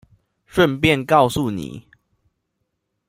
[0.49, 1.85] 順便告訴你